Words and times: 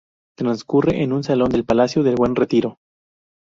Transcurre 0.35 1.03
en 1.03 1.13
un 1.13 1.23
salón 1.23 1.49
del 1.51 1.63
Palacio 1.63 2.01
del 2.01 2.15
Buen 2.15 2.35
Retiro. 2.35 2.79